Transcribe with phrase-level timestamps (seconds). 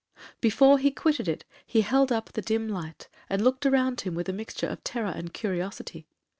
[0.39, 4.27] Before he quitted it, he held up the dim light, and looked around him with
[4.27, 6.07] a mixture of terror and curiosity.